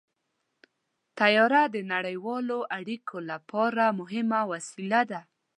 [1.19, 5.21] طیاره د نړیوالو اړیکو لپاره مهمه وسیله ده.